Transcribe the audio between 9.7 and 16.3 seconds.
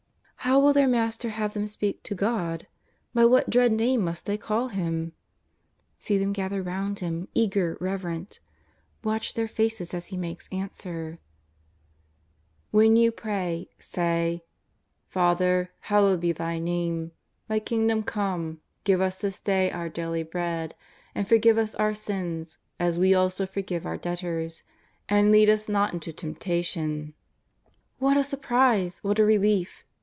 as He makes answer:" When you pray say: Father, hallowed